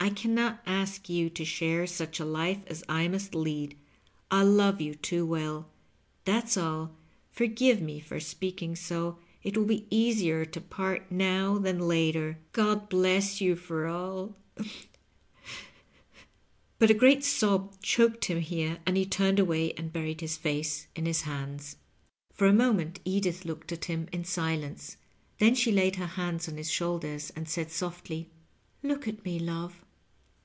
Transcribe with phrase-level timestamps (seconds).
[0.00, 3.76] I can not ask you to share such a life as I must lead—
[4.30, 5.68] I love you too well.
[6.24, 6.96] Thaf s all—
[7.36, 12.88] ^forgive me for speaking so— it will be easier to part now than later— God
[12.88, 14.70] bless you for all —^"
[16.78, 20.86] but a great sob choked him here, and he turned away and buried his face
[20.96, 21.74] in his.hands.
[21.74, 22.44] Digitized by VjOOQIC LOVE AND LIOHTNING.
[22.46, 24.96] 219 For a moment Edith looked at him in silence.
[25.38, 28.30] Then she laid her hands on his shoulders and said softly,
[28.82, 29.84] ^^Look at me, love."